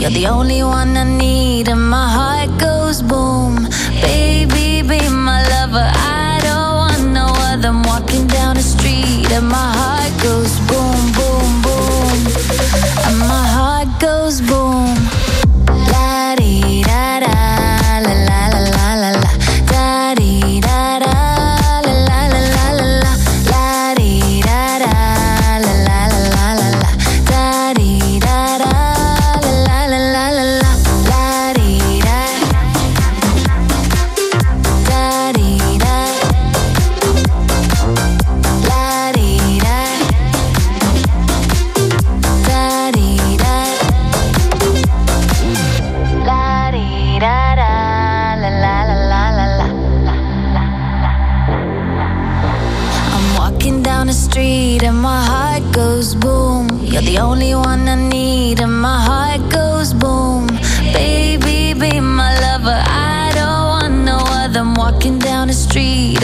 [0.00, 3.68] You're the only one I need, and my heart goes boom.
[4.00, 5.90] Baby, be my lover.
[5.94, 7.68] I don't want no other.
[7.68, 9.79] I'm walking down the street, and my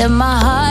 [0.09, 0.66] my heart.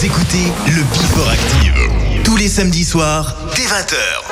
[0.00, 2.22] Vous écoutez le Bifor Active.
[2.24, 4.30] Tous les samedis soirs, dès 20h.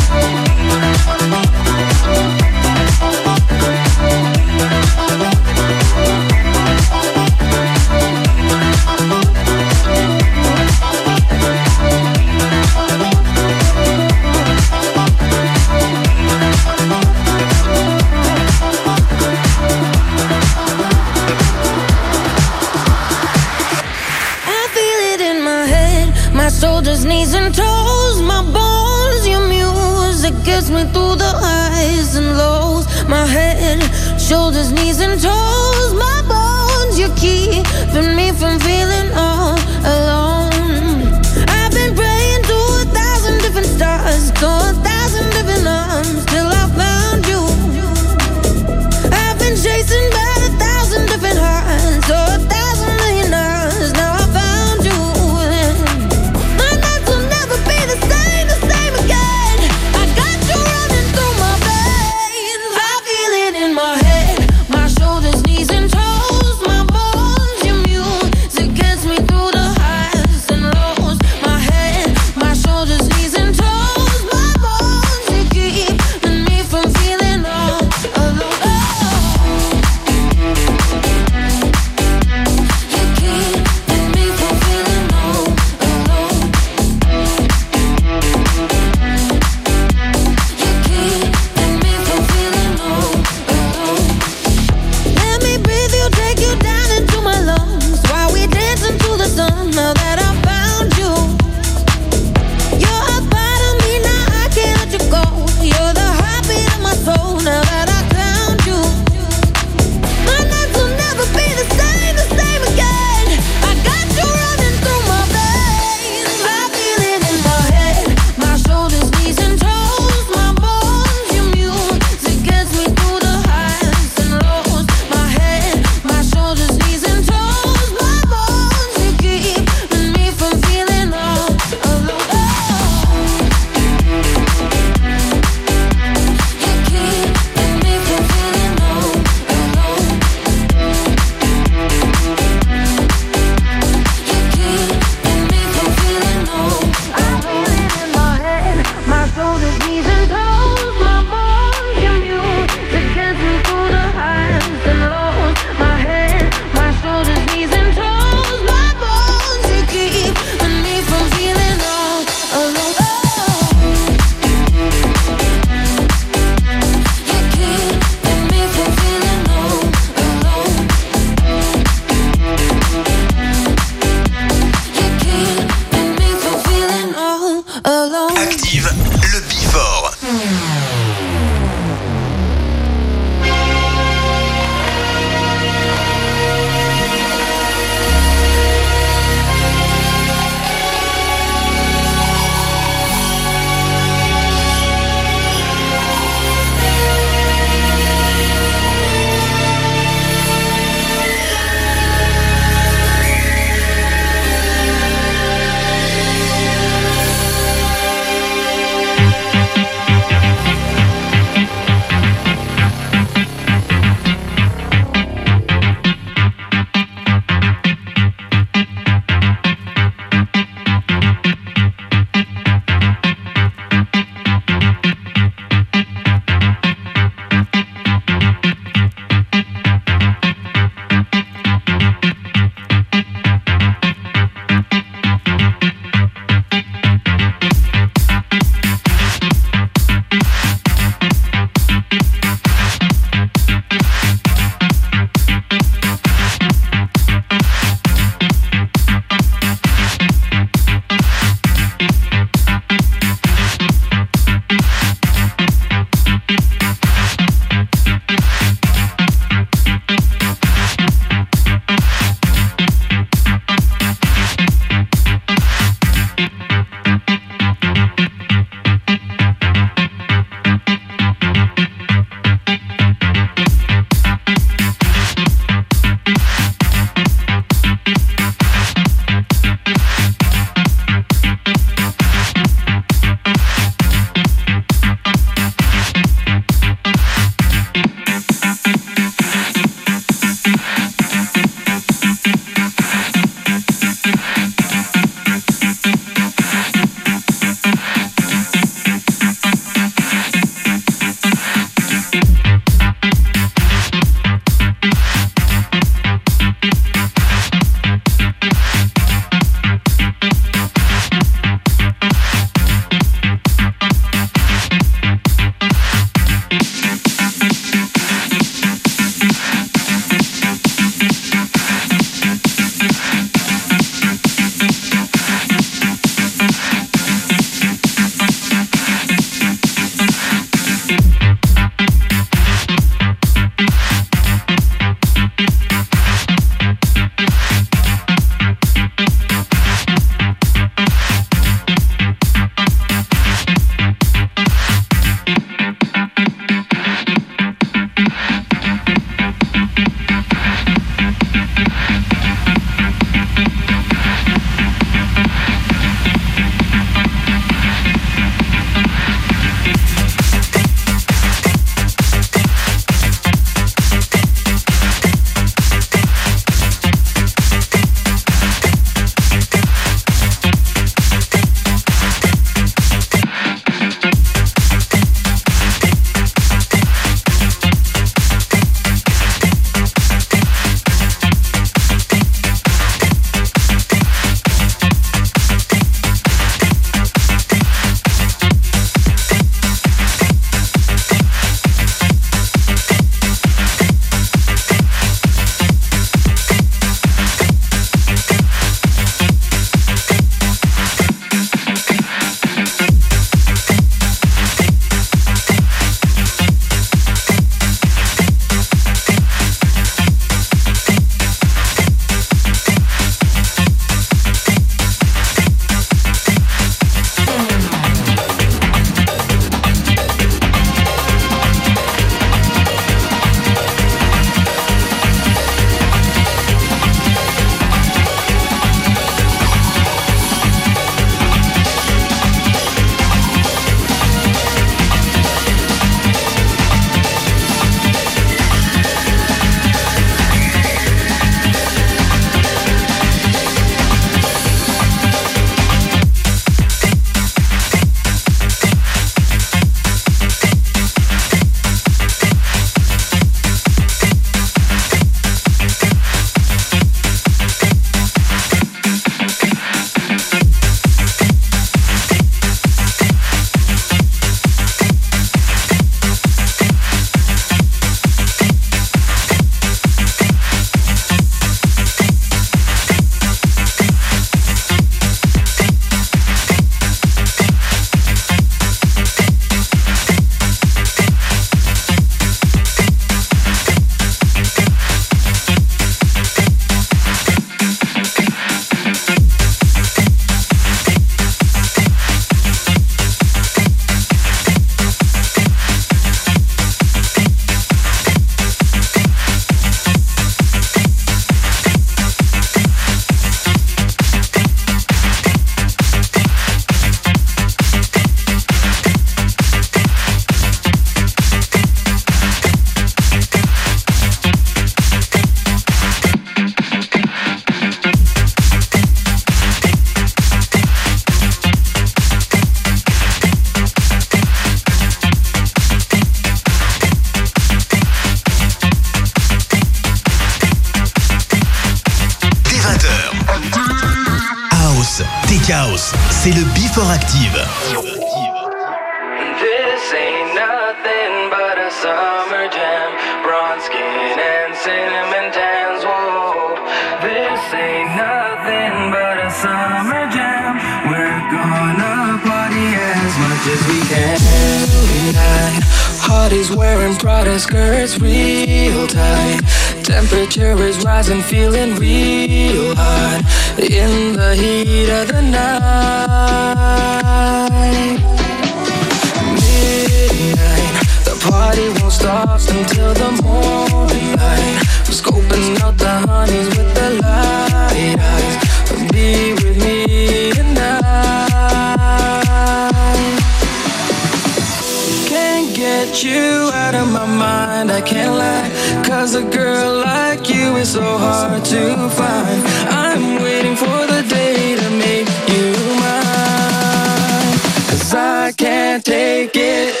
[590.86, 592.62] so hard to find.
[592.88, 597.58] I'm waiting for the day to make you mine.
[597.90, 600.00] Cause I can't take it.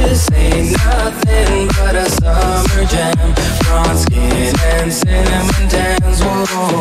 [0.00, 3.45] This ain't nothing but a summer jam
[3.76, 6.20] on skin and cinnamon tans.
[6.22, 6.80] Whoa,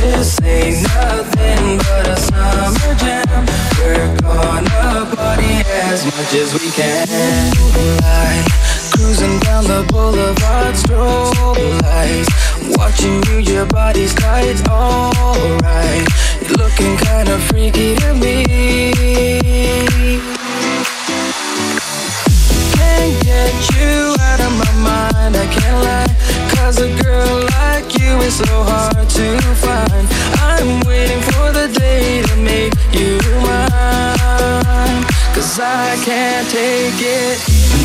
[0.00, 3.46] this ain't nothing but a summer jam.
[3.78, 7.06] We're gonna party as much as we can.
[8.02, 8.46] Light,
[8.92, 12.30] cruising down the boulevard, strobe lights.
[12.76, 16.06] Watching you, your body's tight, alright.
[16.58, 18.36] Looking kinda freaky to me
[23.22, 25.76] get you out of my mind, I can't
[26.56, 29.26] Cause a girl like you is so hard to
[29.64, 30.06] find.
[30.50, 33.26] I'm waiting for the day to make you
[35.58, 37.38] I can't take it.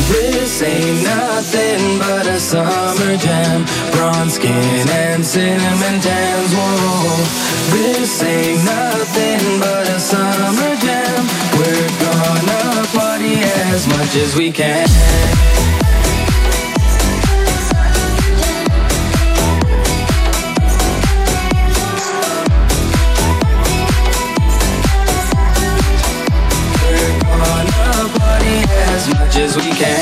[0.08, 3.64] This ain't nothing but a summer jam.
[3.92, 7.24] Bronze skin and cinnamon tans, whoa.
[7.72, 11.41] This ain't nothing but a summer jam.
[11.54, 13.34] We're gonna party
[13.72, 14.88] as much as we can.
[26.80, 30.01] We're gonna party as much as we can.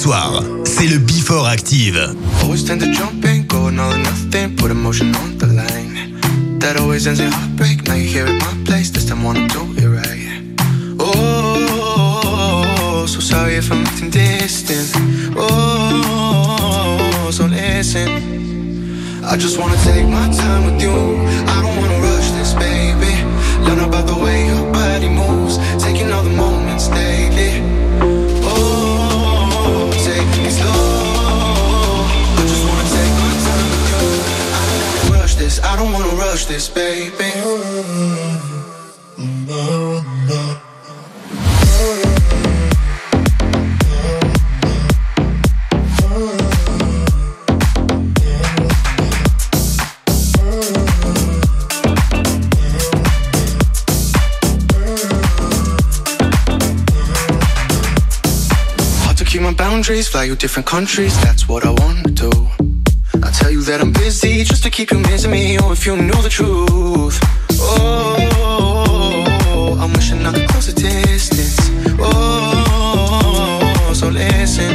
[0.00, 1.98] soir, c'est le Before Active.
[2.42, 6.18] Always tend to jump in, going all nothing, put emotion on the line.
[6.58, 9.60] That always ends in heartbreak, now you're here at my place, this time wanna do
[9.76, 10.42] it right.
[10.98, 11.12] Oh,
[13.02, 14.90] oh so sorry if I'm acting distant.
[15.36, 18.08] Oh, so listen.
[19.22, 20.96] I just wanna take my time with you,
[21.46, 23.12] I don't wanna rush this, baby.
[23.66, 27.49] Learn about the way your body moves, taking all the moments daily.
[35.50, 35.64] This.
[35.64, 37.10] I don't wanna rush this, baby.
[59.30, 62.09] Keep my boundaries, fly you different countries, that's what I tell
[64.10, 67.16] busy just to keep you missing me, or if you knew the truth.
[67.60, 68.16] Oh,
[69.80, 71.56] I'm wishing I could close the distance.
[72.00, 74.72] Oh, so listen.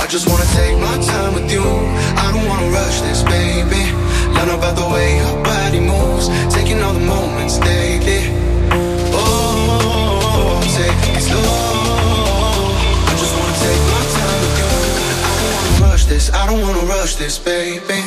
[0.00, 1.66] I just wanna take my time with you.
[2.24, 3.82] I don't wanna rush this, baby.
[4.34, 8.22] Learn about the way your body moves, taking all the moments daily.
[9.12, 11.42] Oh, take it slow.
[13.10, 14.70] I just wanna take my time with you.
[15.28, 16.24] I don't wanna rush this.
[16.32, 18.05] I don't wanna rush this, baby.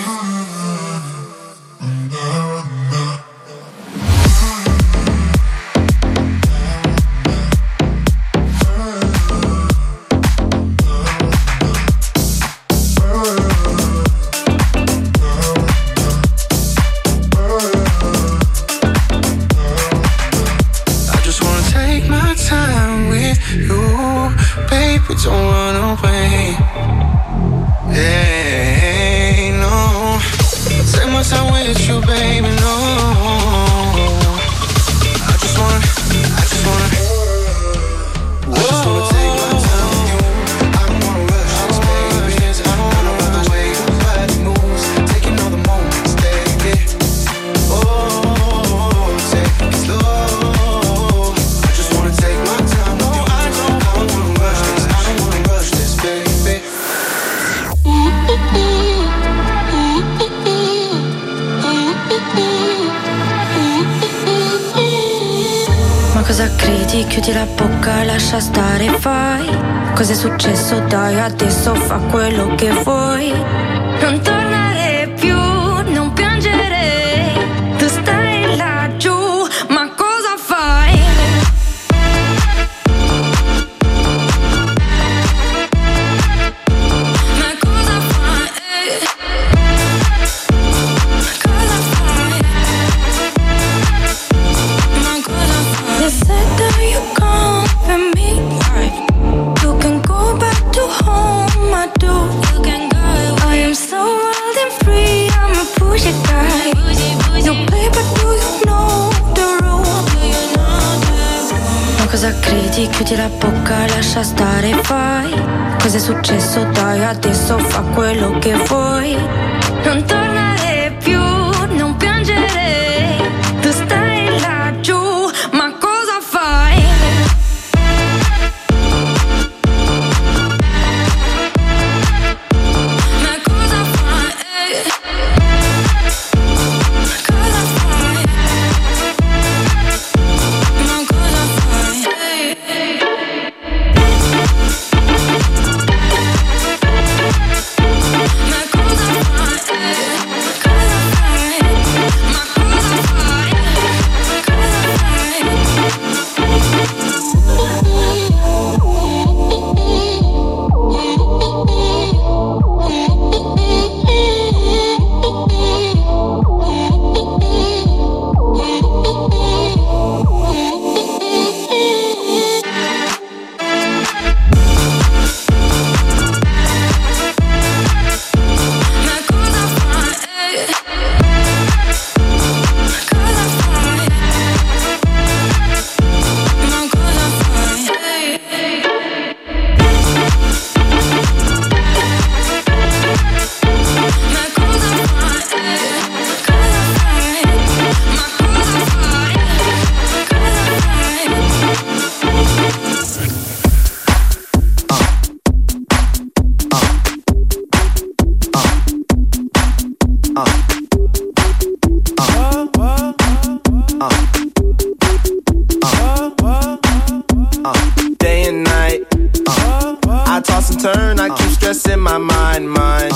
[222.39, 223.11] Mind, mind.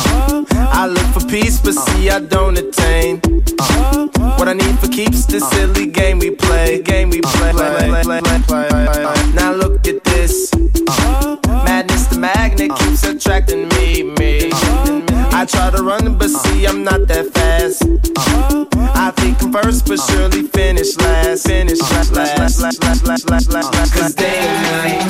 [0.81, 3.21] I look for peace, but see, I don't attain.
[4.37, 6.81] What I need for keeps this silly game we play.
[6.81, 7.53] Game we play.
[9.39, 10.53] Now look at this.
[11.67, 14.03] Madness, the magnet keeps attracting me.
[14.03, 14.22] me
[15.43, 17.83] I try to run, but see, I'm not that fast.
[18.95, 21.43] I think I'm first, but surely finish last.
[21.43, 21.81] Finish
[22.15, 23.91] last, last, last, last, last, last, last.
[23.91, 25.03] Cause day and night,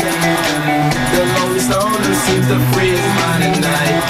[1.14, 4.02] the lonely stoner seems mind at night.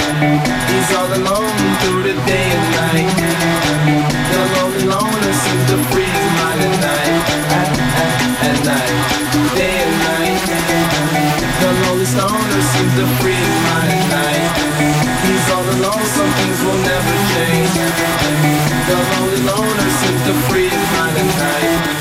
[0.71, 3.11] He's all alone through the day and night.
[4.31, 5.67] The lonely loner seems
[6.39, 7.19] mind at night.
[8.47, 8.95] At, night,
[9.59, 10.39] day and night.
[11.59, 13.32] The lonely stoner seems free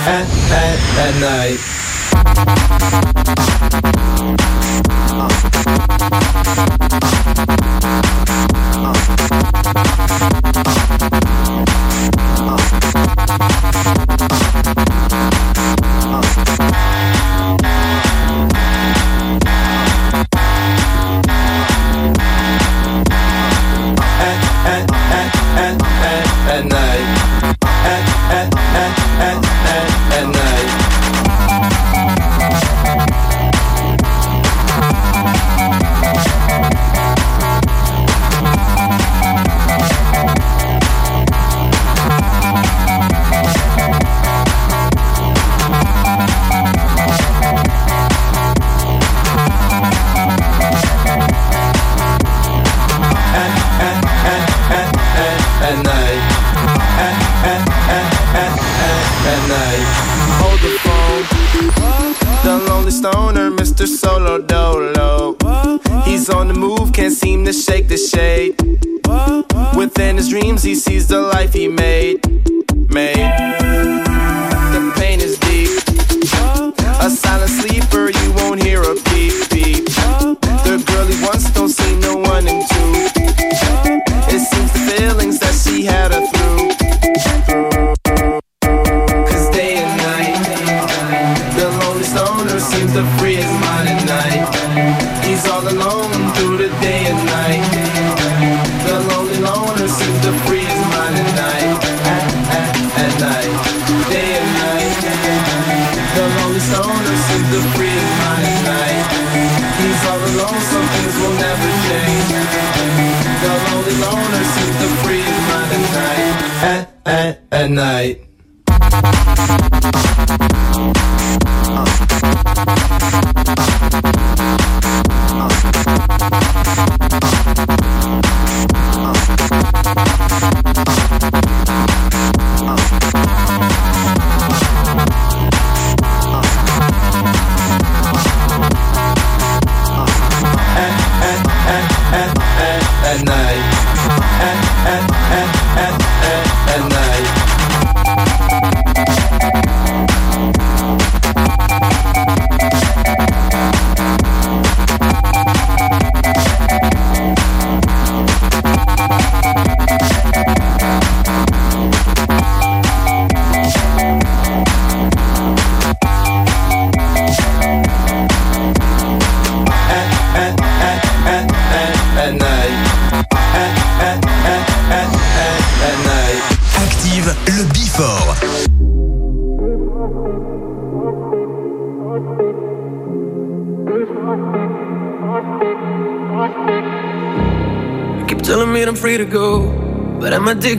[0.05, 0.09] night.
[0.09, 1.21] At, at, at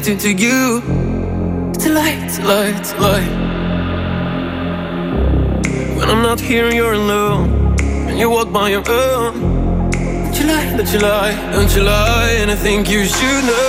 [0.04, 0.82] addicted to you.
[1.74, 3.28] It's a lie, it's a lie, it's a lie.
[5.98, 7.78] When I'm not here, you're alone.
[7.80, 9.92] And you walk by your own.
[9.92, 12.36] Don't you lie, don't you lie, don't you lie.
[12.42, 13.63] And I think you should know.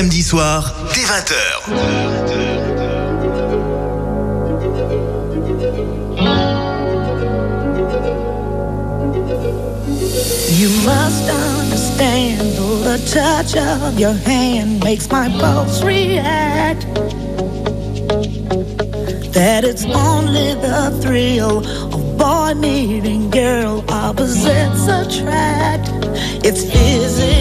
[0.00, 1.60] Samedi soir, dès 20h.
[10.58, 16.86] You must understand the touch of your hand makes my pulse react.
[19.34, 21.58] That it's only the thrill
[21.92, 25.90] of boy meeting girl opposites attract.
[26.42, 27.39] It's physical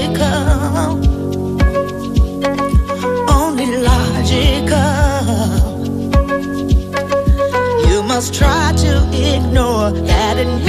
[8.19, 10.68] Must try to ignore that it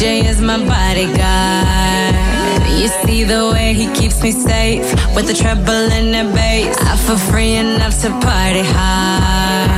[0.00, 2.14] DJ is my bodyguard.
[2.80, 6.74] You see the way he keeps me safe with the treble and the bass.
[6.80, 9.68] I feel free enough to party hard.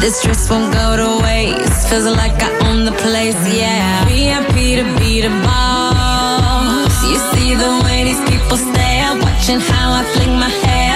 [0.00, 1.88] This dress won't go to waste.
[1.88, 4.04] Feels like I own the place, yeah.
[4.04, 6.94] VIP to be the boss.
[7.02, 10.87] You see the way these people stare, watching how I fling my hair.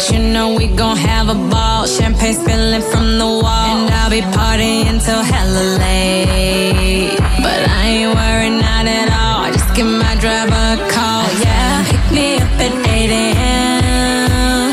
[0.00, 1.86] But you know we gon' have a ball.
[1.86, 3.76] Champagne spilling from the wall.
[3.76, 7.18] And I'll be partying till hella late.
[7.18, 9.44] But I ain't worried, not at all.
[9.44, 11.28] I just give my driver a call.
[11.44, 14.72] Yeah, pick me up at 8 a.m.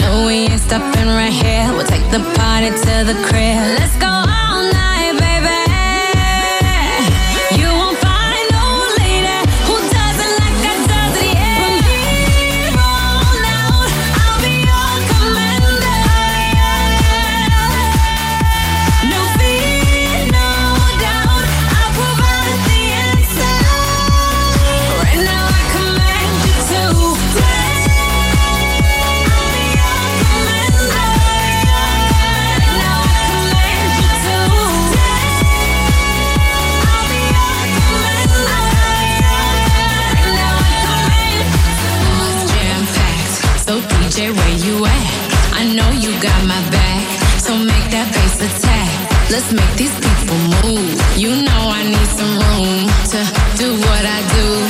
[0.00, 1.66] No, we ain't stopping right here.
[1.72, 3.80] We'll take the party to the crib.
[3.80, 4.07] Let's go
[49.30, 51.18] Let's make these people move.
[51.18, 53.20] You know I need some room to
[53.60, 54.67] do what I do.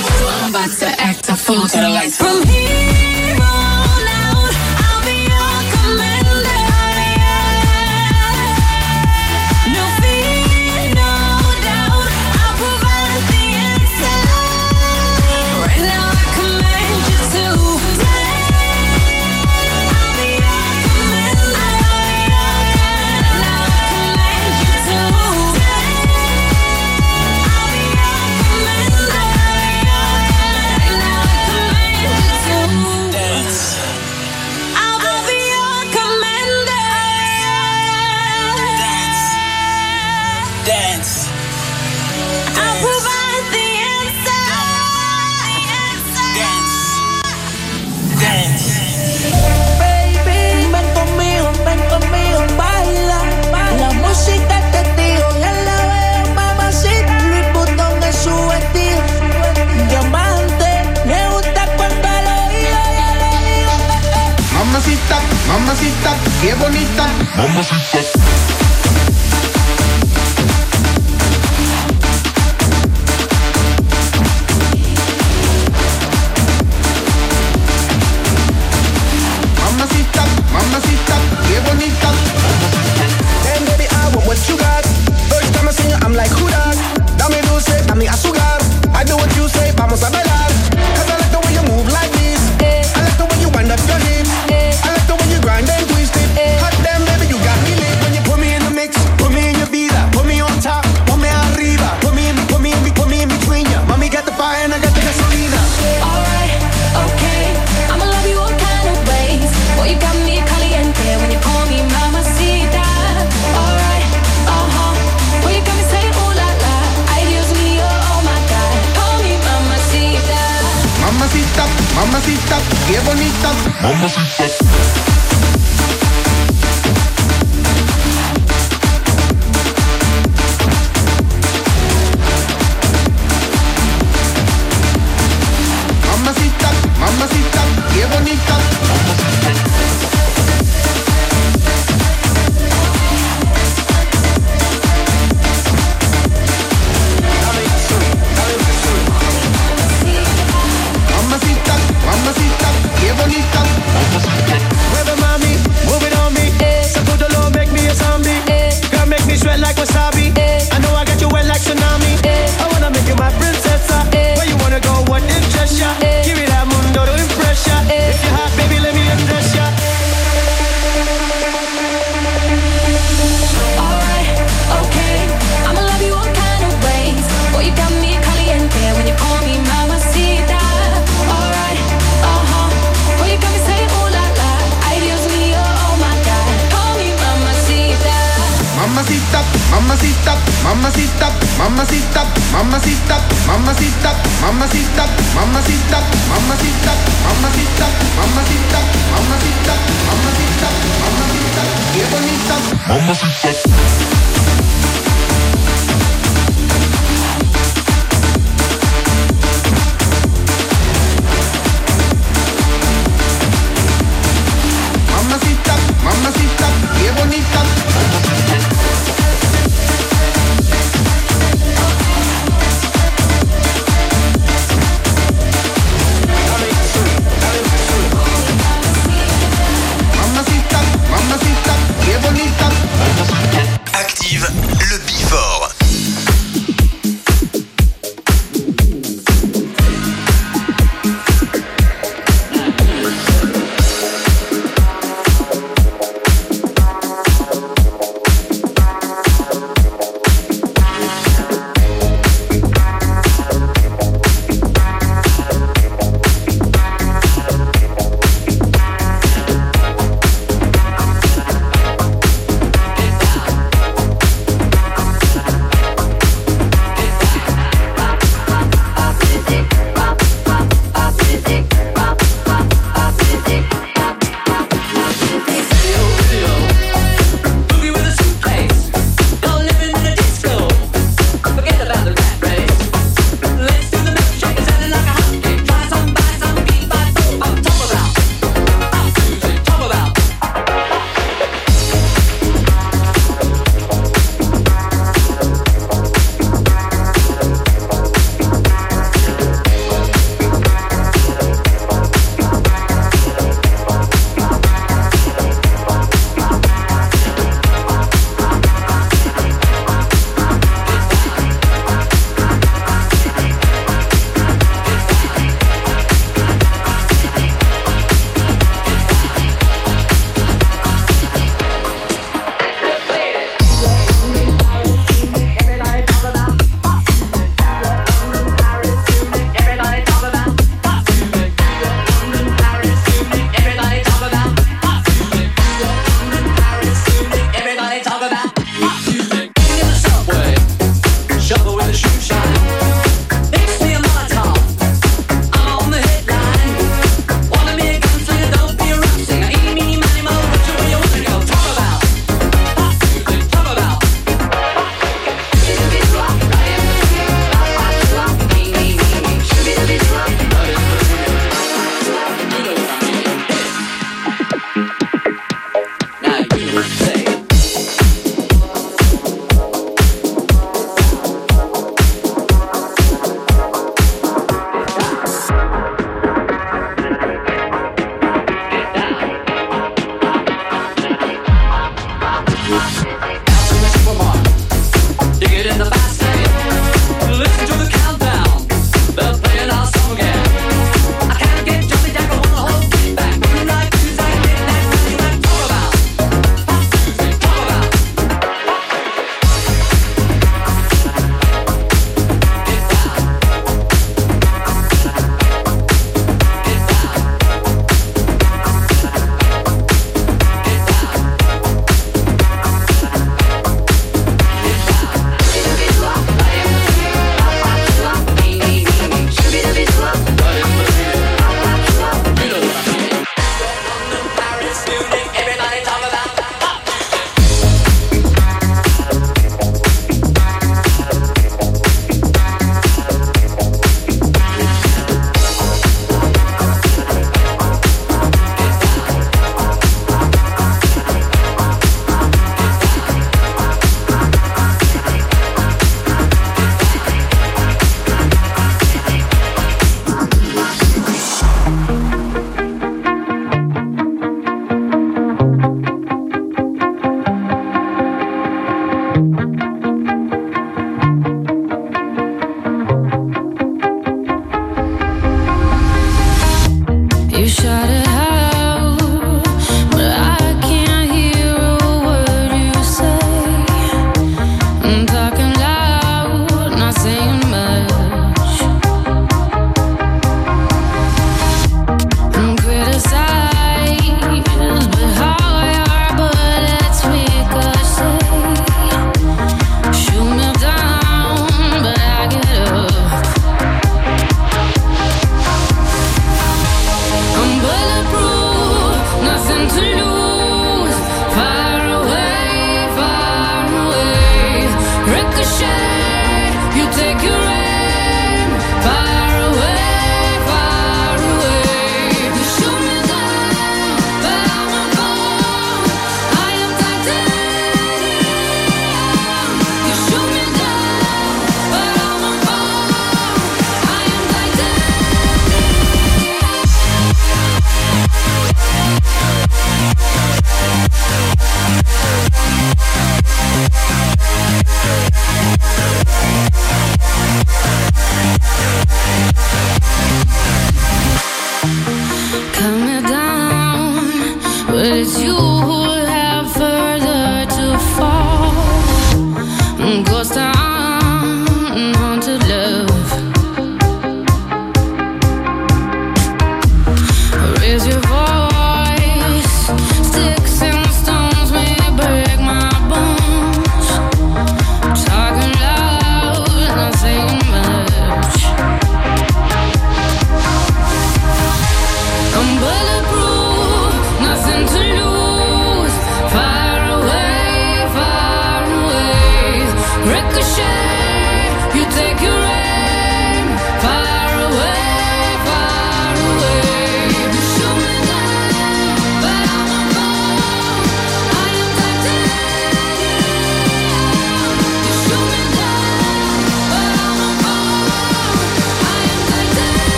[190.08, 191.28] Mamacita, mamacita,
[191.58, 196.00] mamacita, mamacita, mamacita, mamacita, mamacita, mamacita,
[196.38, 196.92] mamacita,
[197.28, 197.86] mamacita,
[198.16, 199.74] mamacita,
[200.08, 200.68] mamacita,
[201.02, 202.54] mamacita, qué bonita,
[202.88, 204.27] mamacita.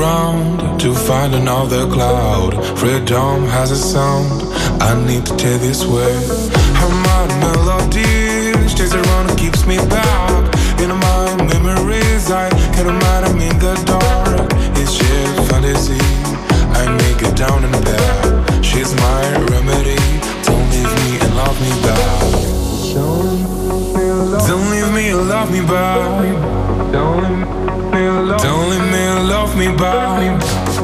[0.00, 2.52] ground to find another cloud.
[2.78, 4.40] Freedom has a sound.
[4.88, 6.14] I need to tear this way.
[6.80, 10.42] Her mind melody stays around and keeps me back.
[10.80, 14.48] In my memories, I can remind I'm in the dark.
[14.80, 16.00] It's sheer fantasy.
[16.80, 18.64] I make it down and back.
[18.64, 19.22] She's my
[19.52, 20.00] remedy.
[20.48, 22.30] Don't leave me and love me back.
[24.48, 26.00] Don't leave me and love me back.
[26.94, 28.59] Don't
[29.50, 30.38] love me by.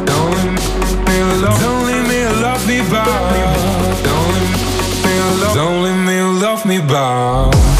[0.04, 1.60] Don't leave me alone.
[1.60, 3.04] Don't leave me love me by.
[4.02, 5.54] Don't leave me alone.
[5.54, 7.75] Don't leave me love me by.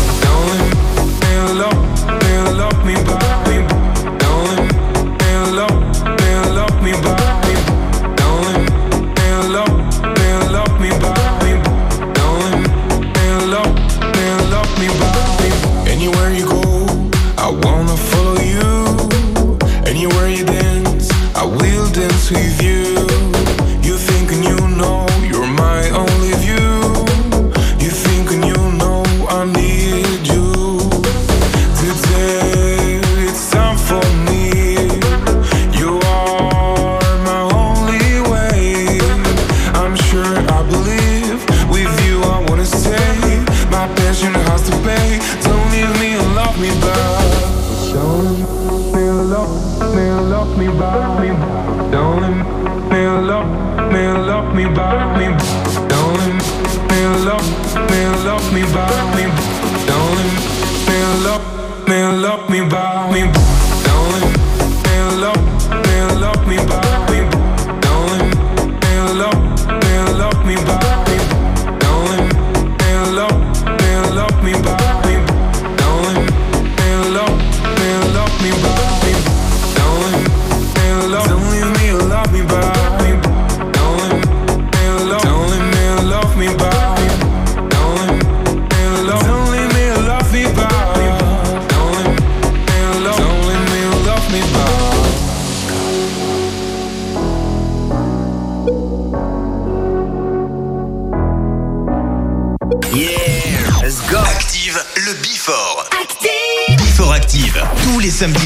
[108.16, 108.45] samedi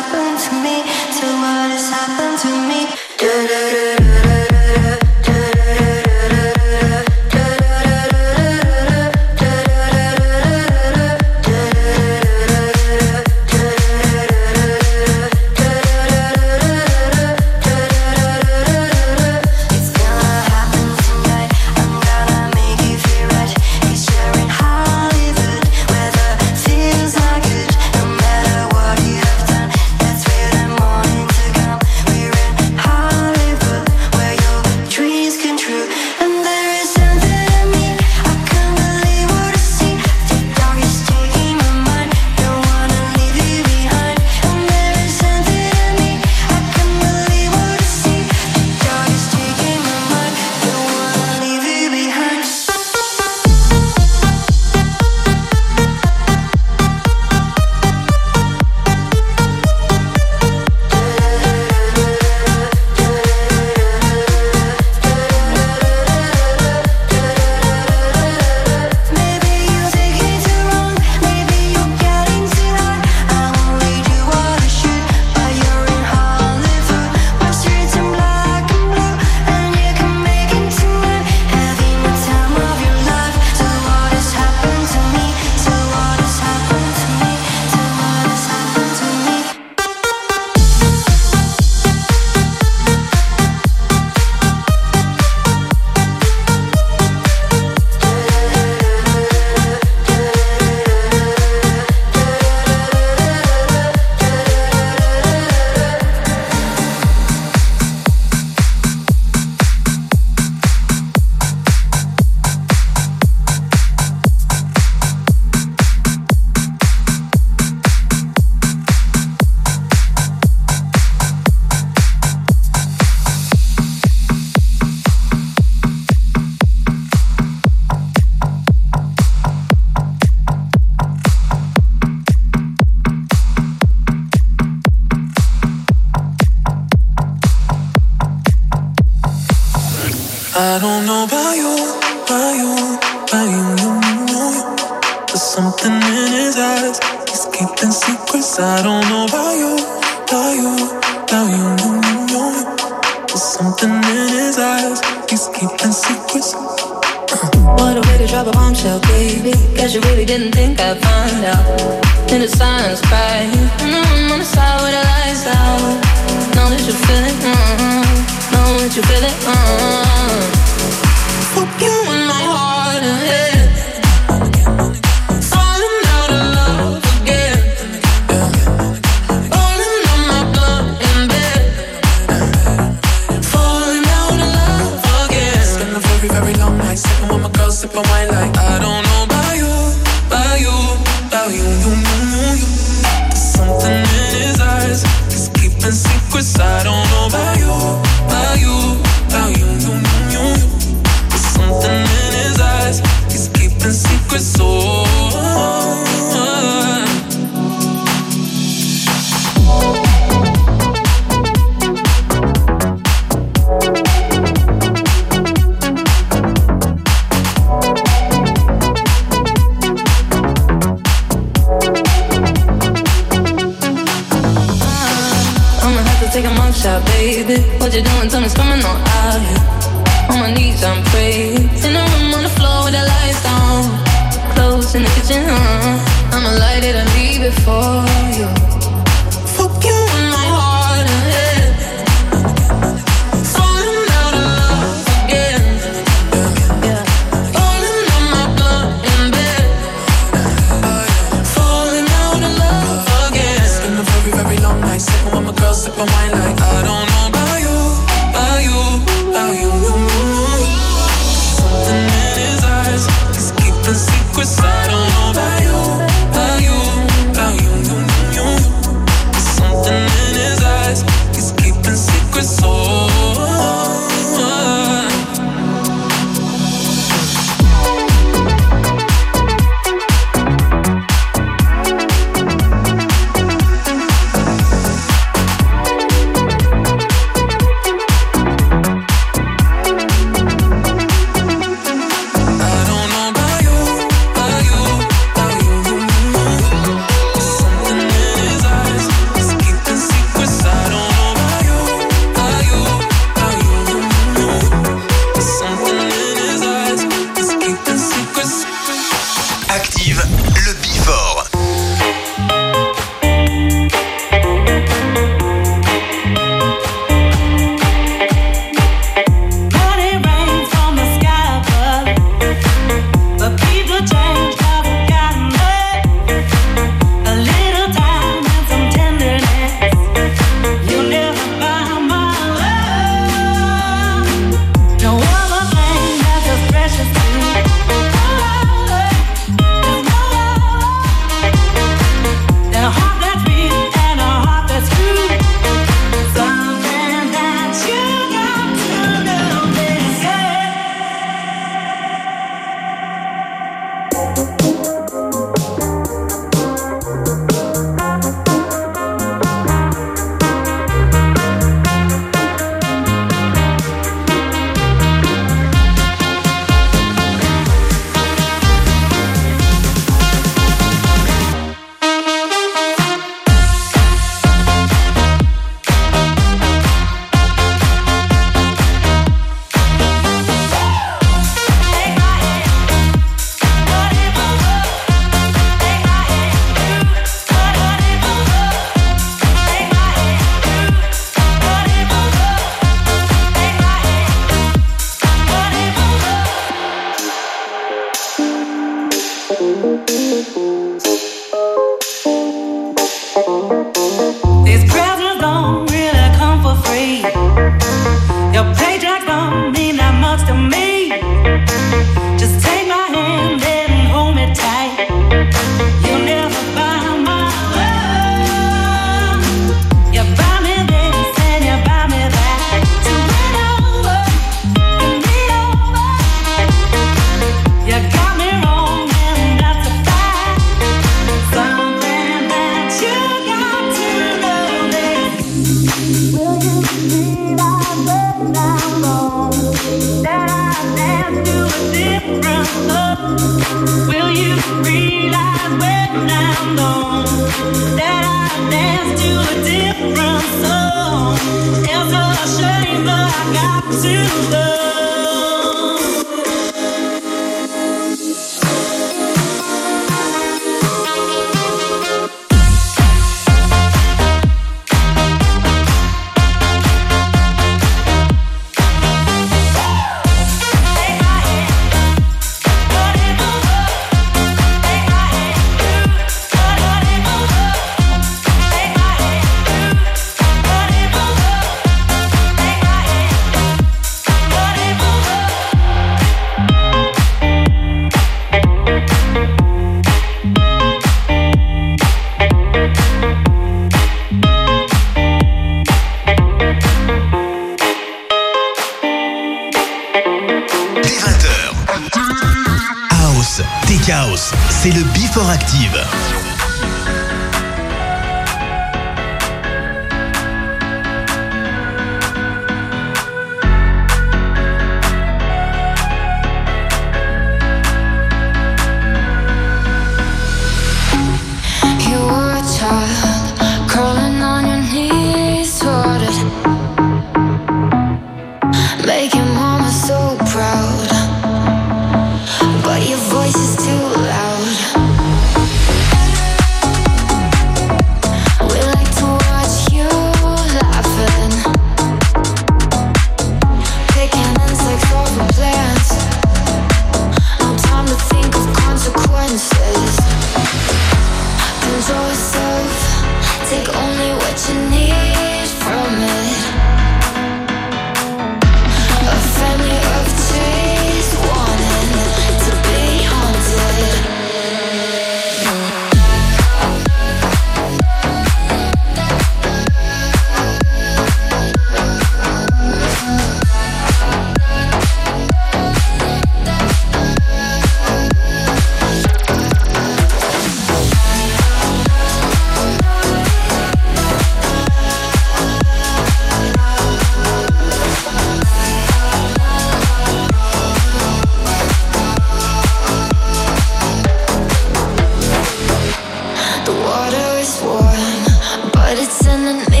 [599.43, 600.00] Sending me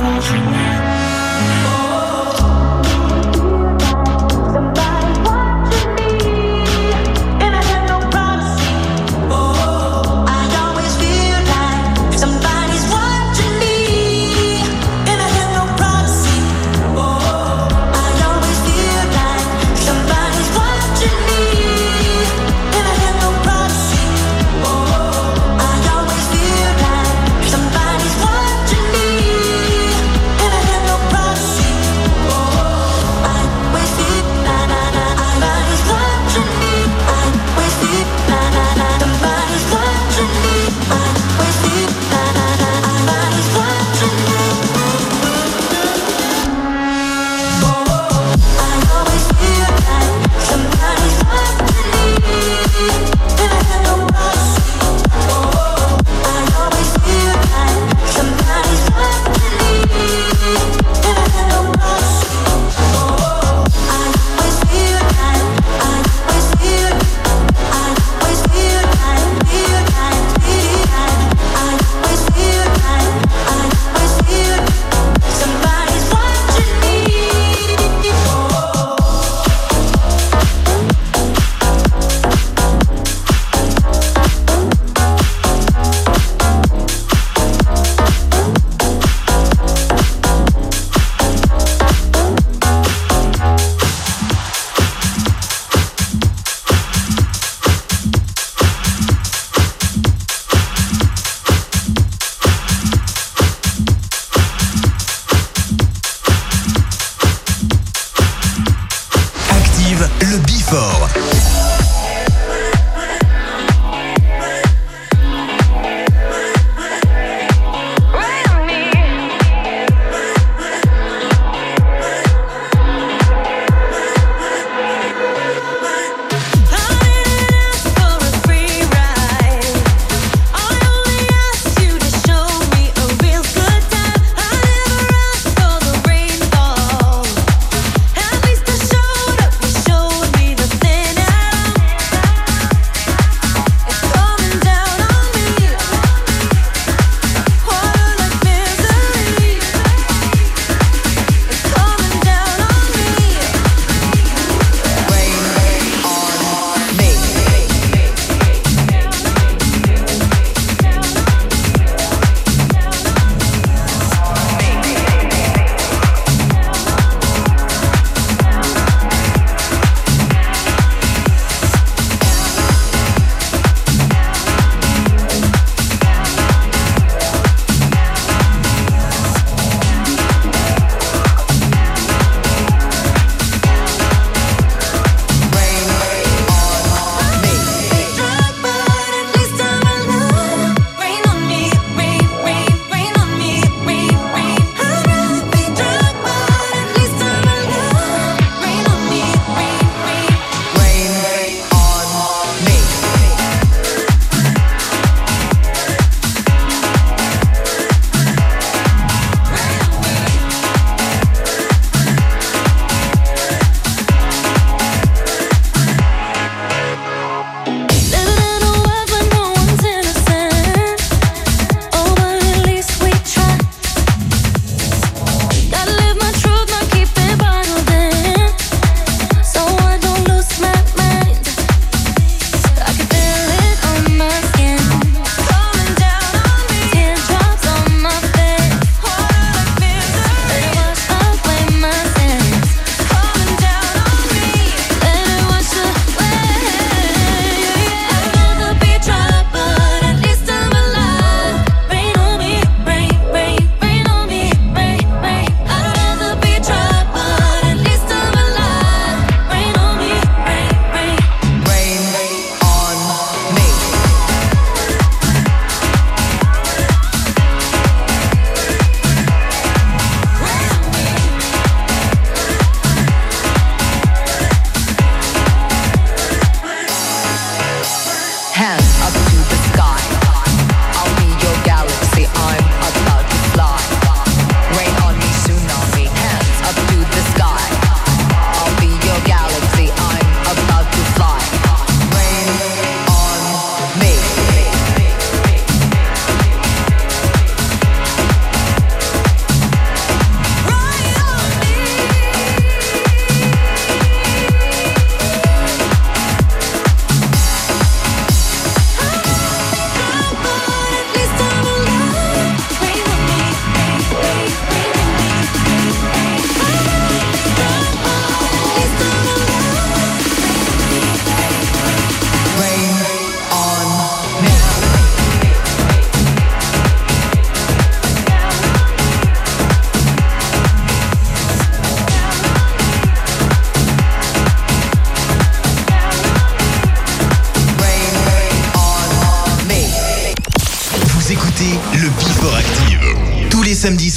[0.00, 0.79] Thank you.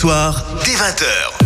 [0.03, 1.42] Soirs, dès 20h.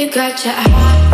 [0.00, 1.09] You got your eye.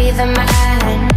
[0.00, 1.10] be the man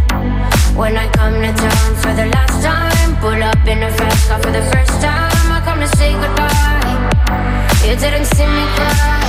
[0.76, 3.10] when I come to town for the last time.
[3.22, 5.46] Pull up in a fast car for the first time.
[5.56, 6.92] I come to say goodbye.
[7.86, 9.24] You didn't see me cry.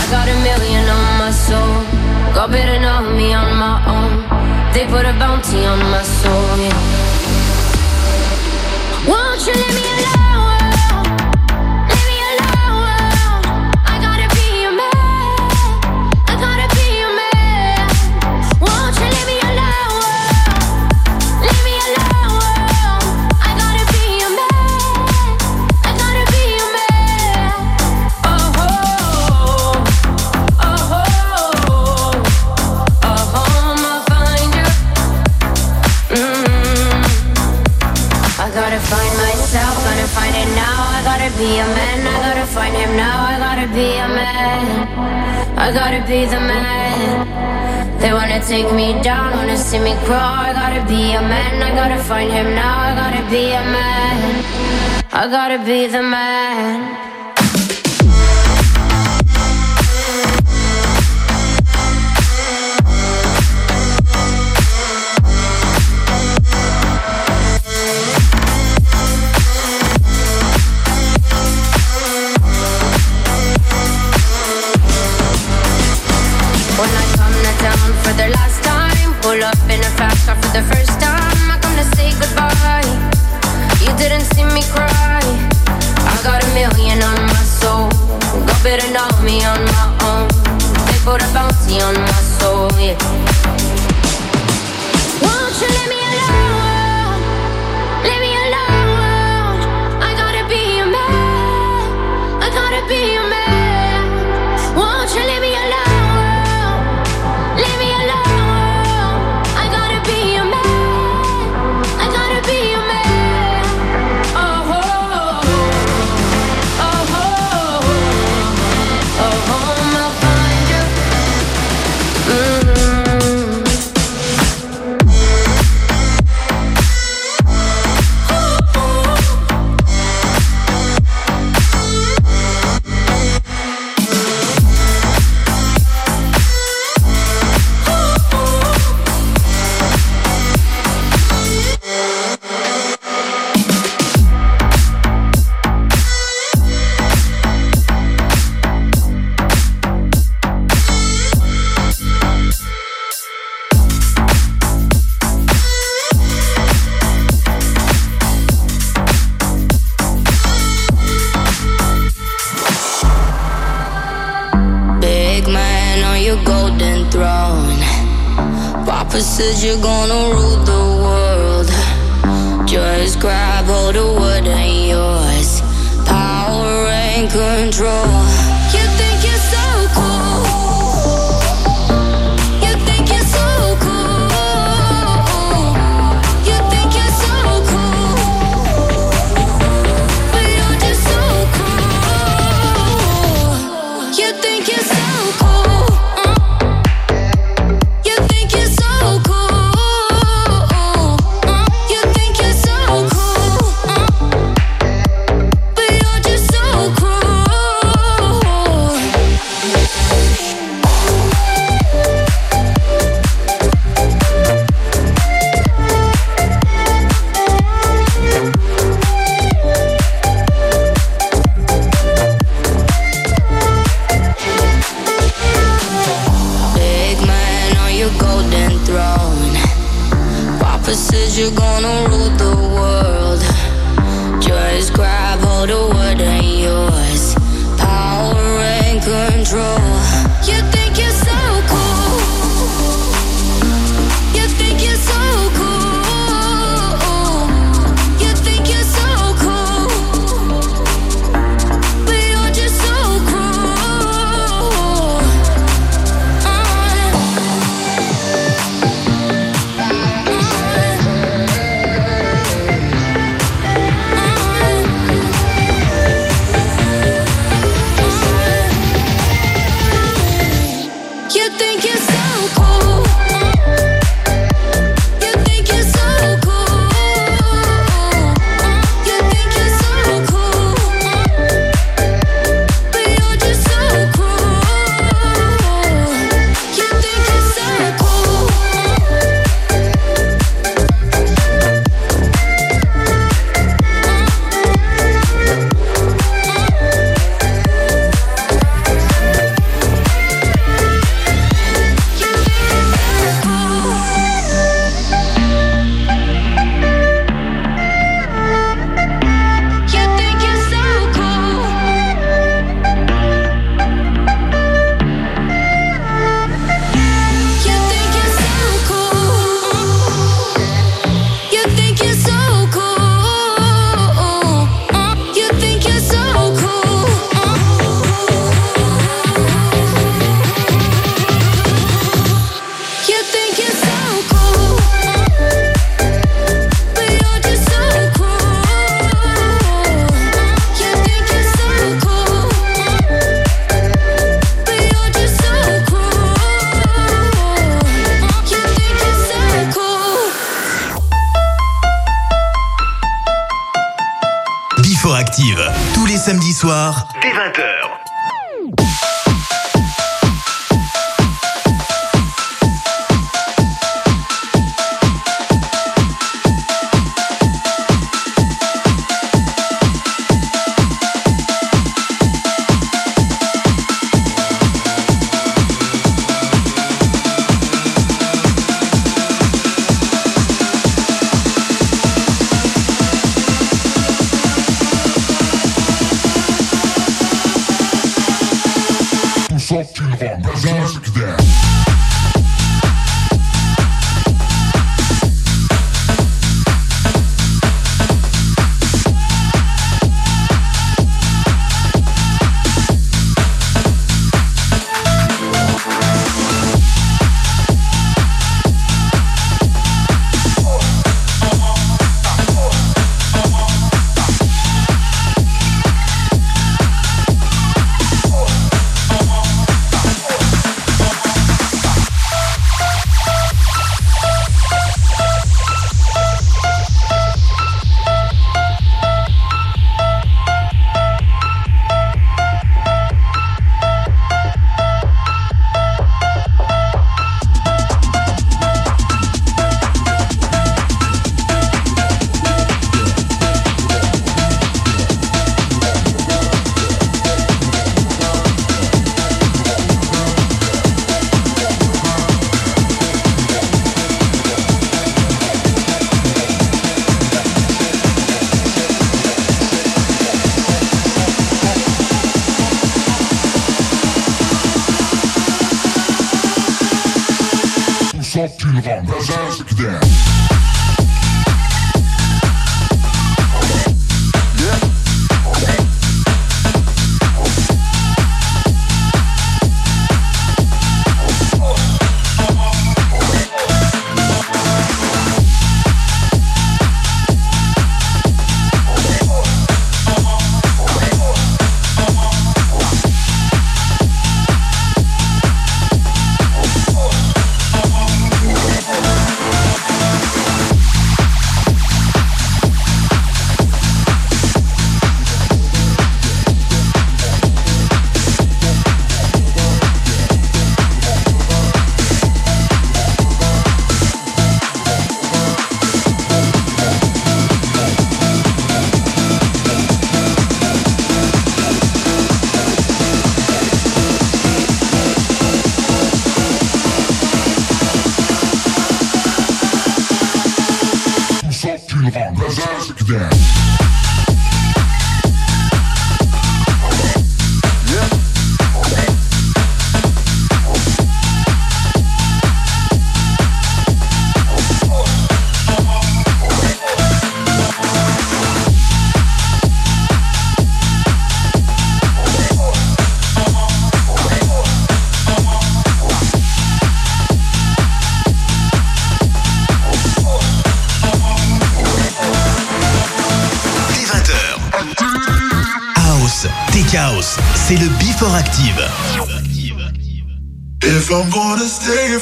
[0.00, 1.74] I got a million on my soul.
[2.36, 4.12] Got better know me on my own.
[4.72, 6.50] They put a bounty on my soul.
[6.64, 6.80] Yeah.
[9.10, 10.29] Won't you leave me alone?
[45.62, 48.00] I gotta be the man.
[48.00, 50.40] They wanna take me down, wanna see me crawl.
[50.48, 52.76] I gotta be a man, I gotta find him now.
[52.88, 54.16] I gotta be a man.
[55.12, 57.09] I gotta be the man.
[78.20, 79.10] the last time.
[79.22, 81.40] Pull up in a fast car for the first time.
[81.52, 82.90] I come to say goodbye.
[83.84, 85.24] You didn't see me cry.
[86.12, 87.88] I got a million on my soul.
[88.46, 90.28] Got better know me on my own.
[90.88, 92.09] They put a bounty on my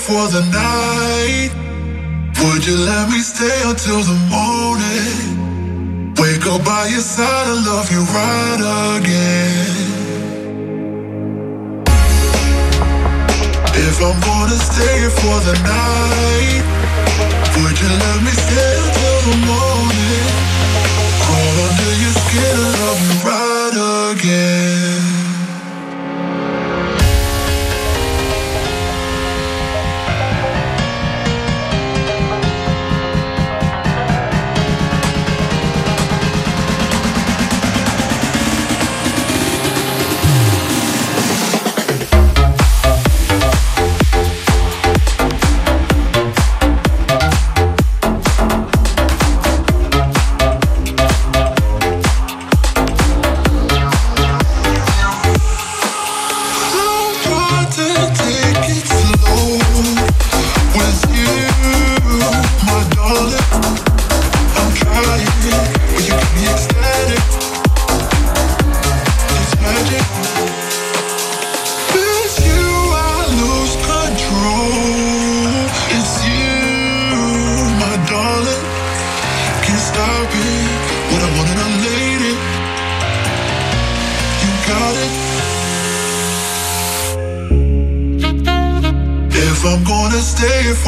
[0.08, 0.57] for the night.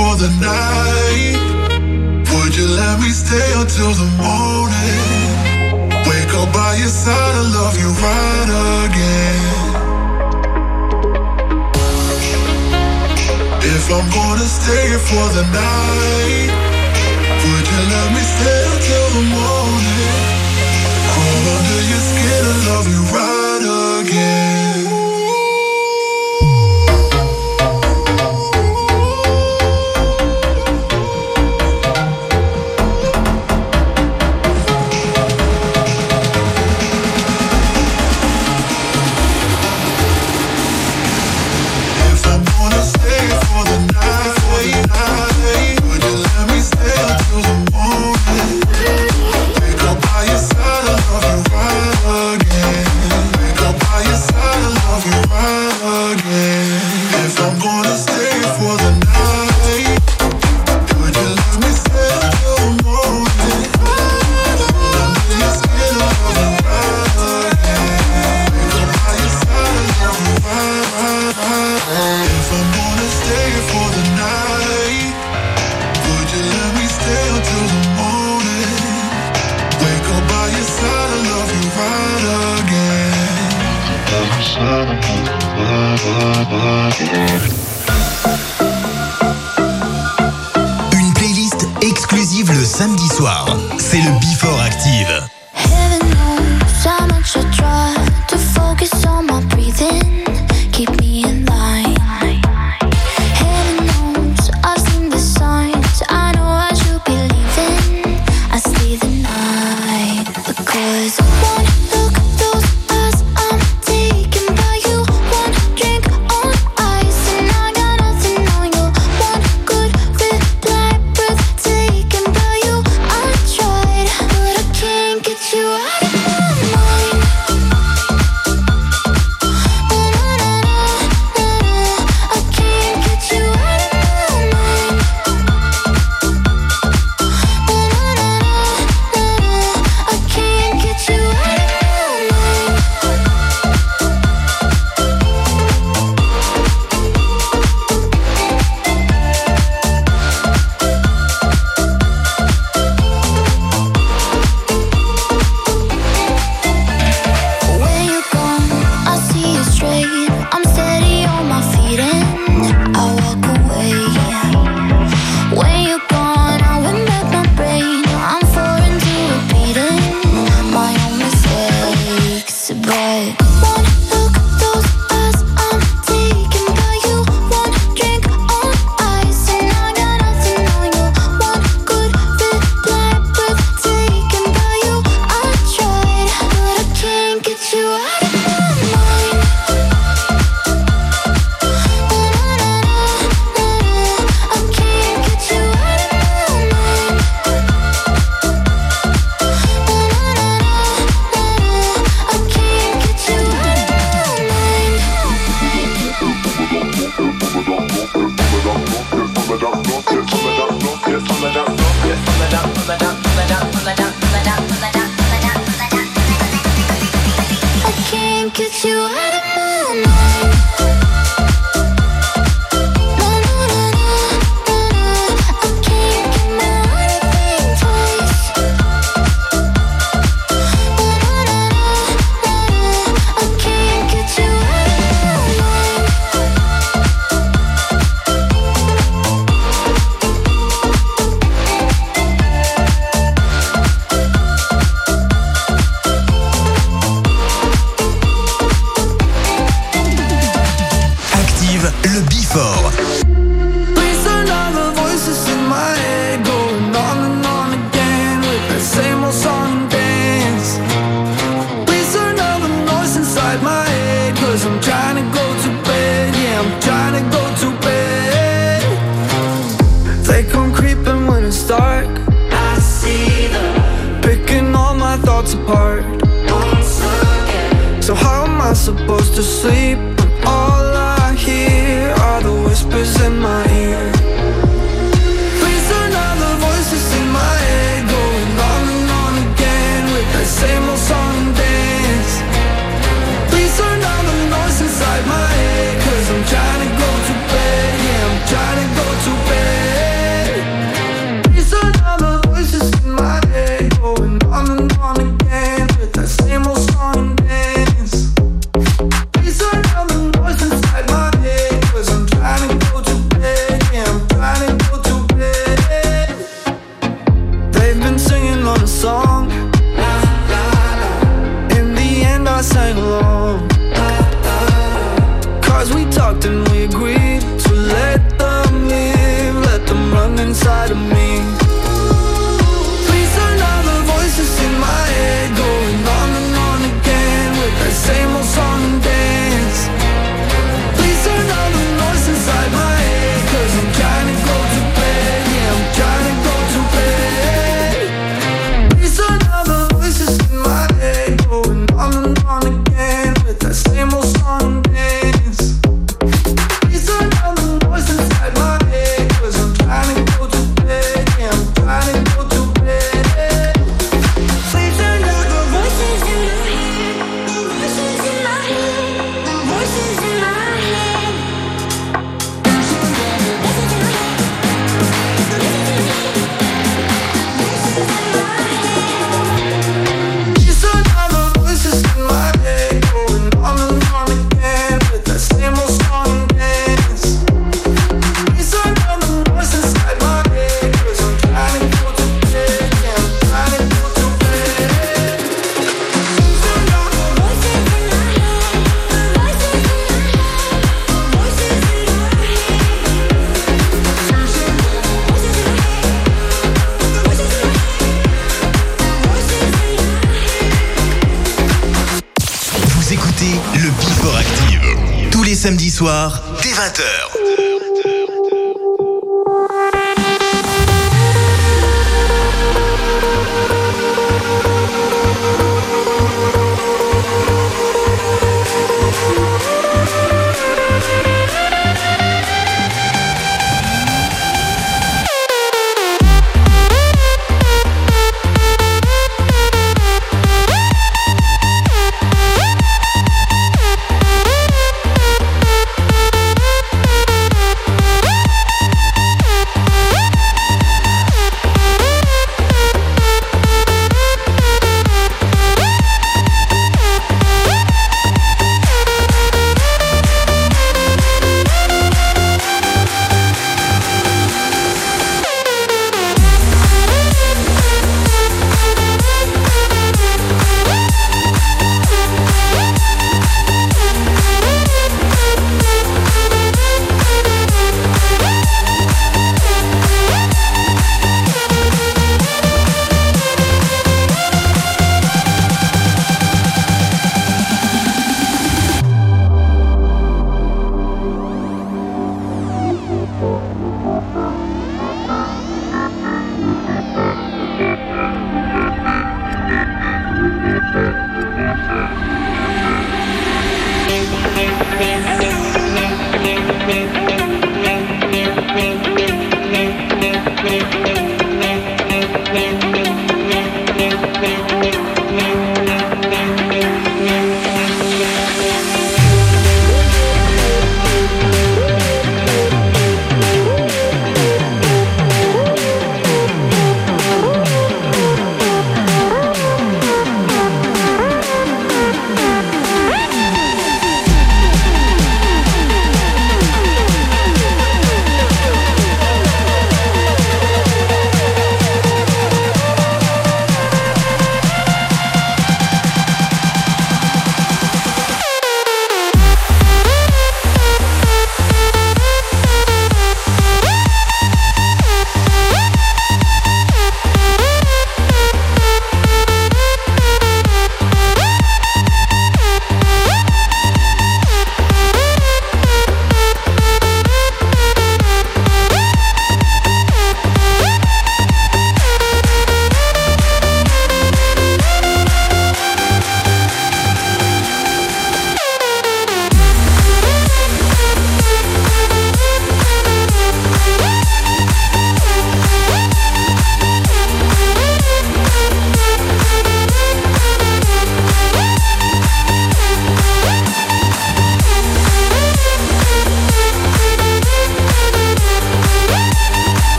[0.00, 1.36] for the night.
[2.32, 5.04] Would you let me stay until the morning?
[6.08, 9.44] Wake up by your side and love you right again.
[13.74, 16.50] If I'm gonna stay for the night,
[17.44, 20.14] would you let me stay until the morning?
[21.12, 23.29] Crawl under your skin and love you right.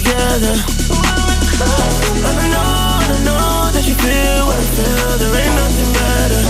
[0.00, 0.54] Together.
[2.26, 2.72] And I know,
[3.04, 5.10] I know that you feel what I feel.
[5.20, 6.42] There ain't nothing better.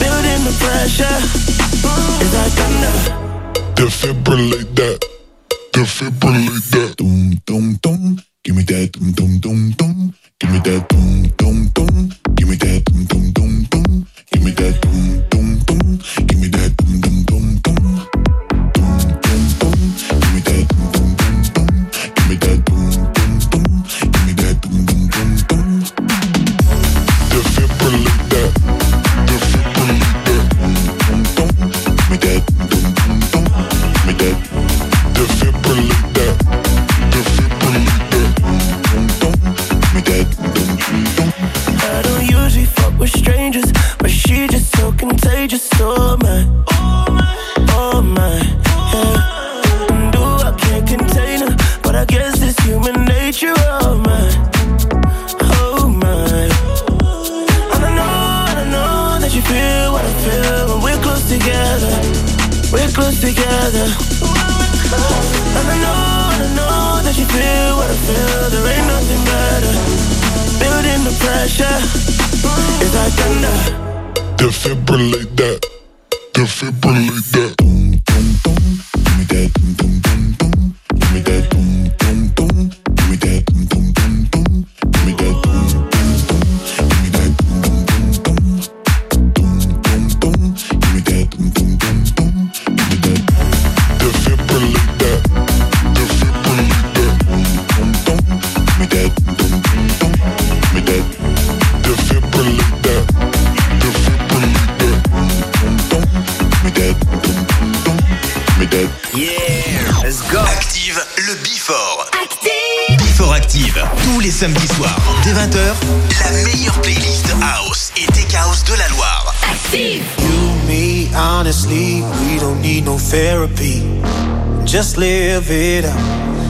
[0.00, 1.18] Building the pressure
[2.22, 2.94] is like thunder.
[3.74, 4.98] Defibrillate that.
[5.72, 6.96] Defibrillate that.
[6.96, 8.22] Doom, doom, doom.
[8.44, 8.92] Give me that.
[8.92, 10.14] Doom, doom, doom, doom.
[10.38, 10.88] Give me that.
[10.88, 12.12] Doom, doom, doom.
[12.36, 12.89] Give me that.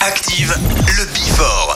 [0.00, 0.54] Active
[0.96, 1.75] le Bifort.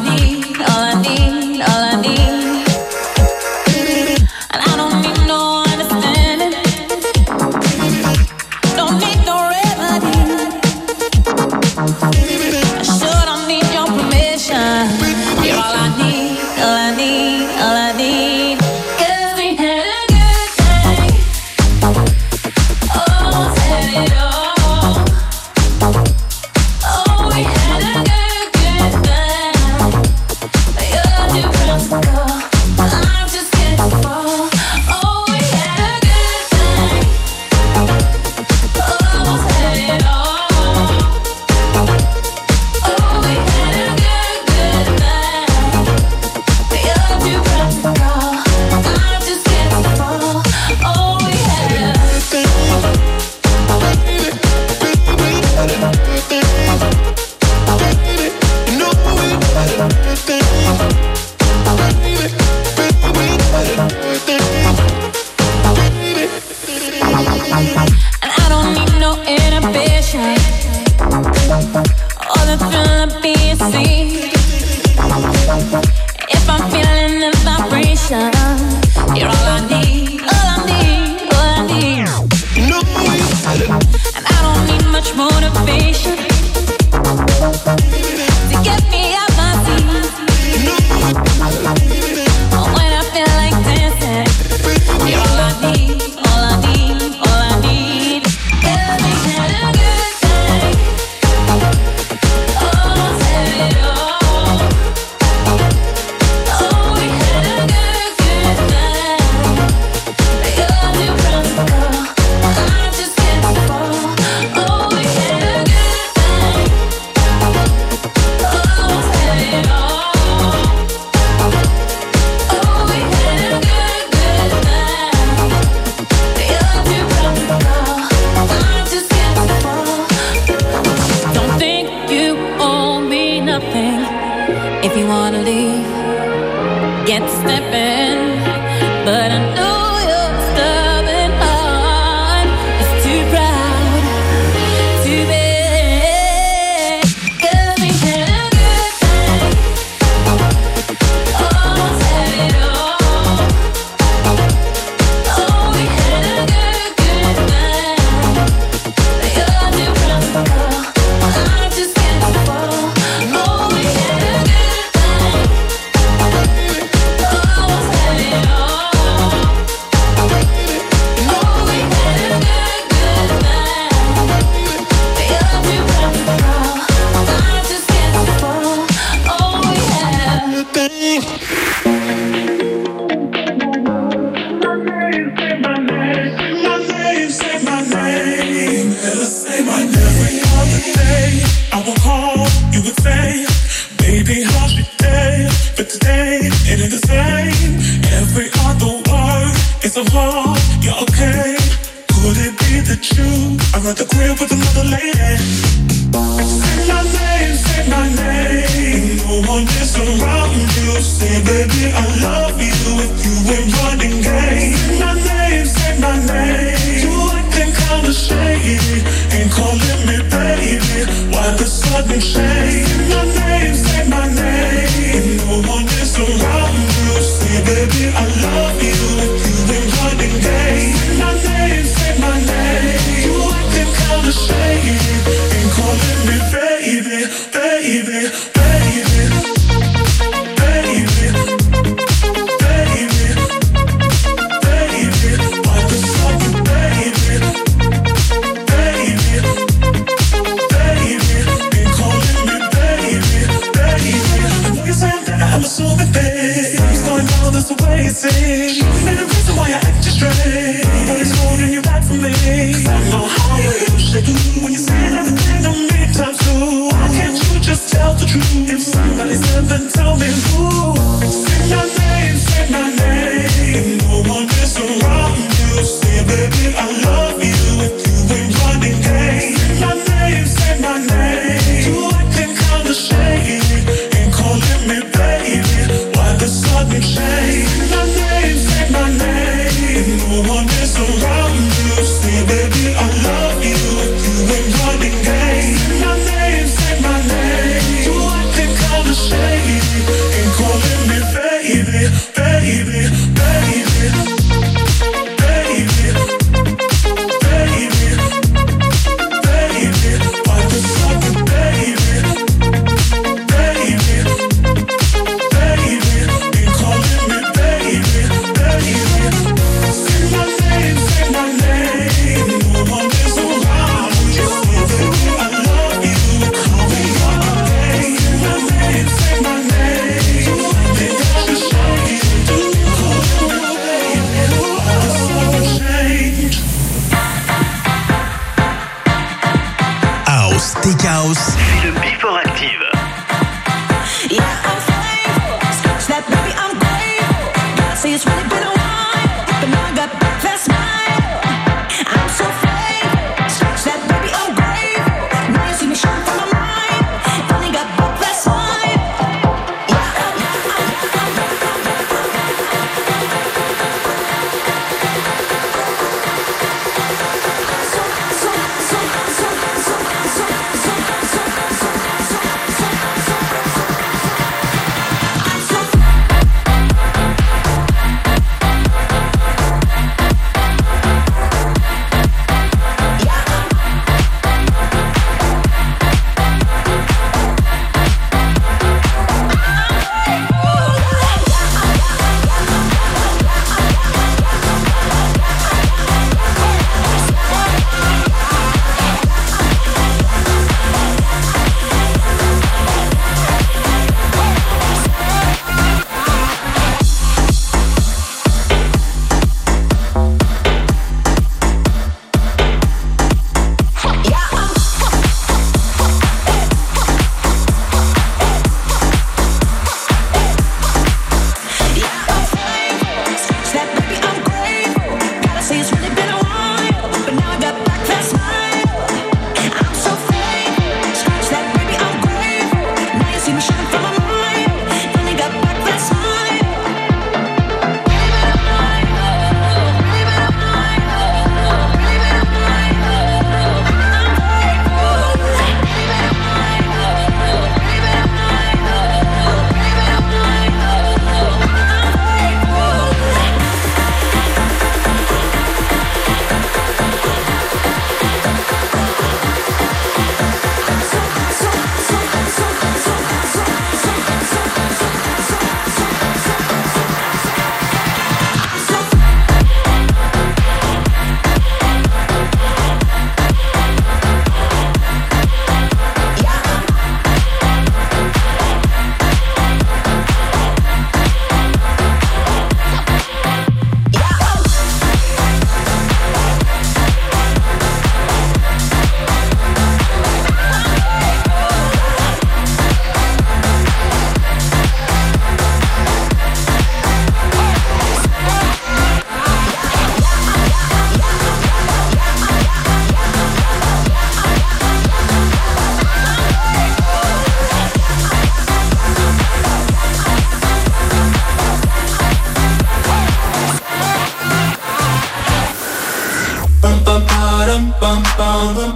[348.21, 348.60] is right.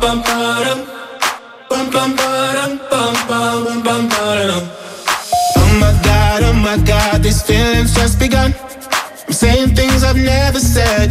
[0.03, 0.25] i'm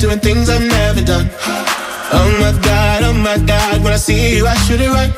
[0.05, 1.31] doing things I've never done.
[2.13, 5.13] Oh my god, oh my god, when I see you, I should it right.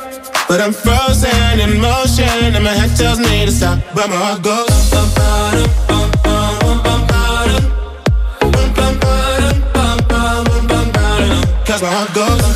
[0.47, 4.43] But I'm frozen in motion, and my head tells me to stop, but my heart
[4.43, 4.67] goes.
[11.65, 12.46] Cause my heart goes.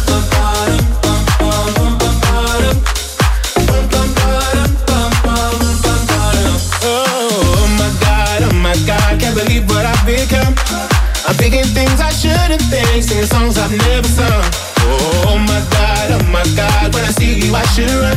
[13.12, 14.44] Singing songs I've never sung.
[15.28, 18.16] Oh my god, oh my god, when I see you I should run.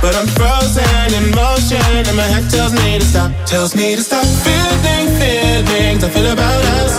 [0.00, 4.02] But I'm frozen in motion and my head tells me to stop, tells me to
[4.02, 6.94] stop feeling feelings I feel about us.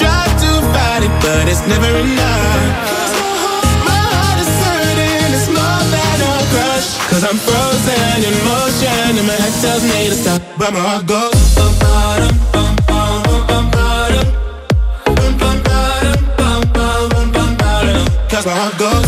[0.00, 2.62] Try to fight it, but it's never enough.
[3.84, 6.88] My heart is hurting, it's more than a crush.
[7.12, 11.04] Cause I'm frozen in motion and my head tells me to stop, but my heart
[11.04, 11.36] goes.
[11.52, 12.47] Bum,
[18.48, 19.07] where I go.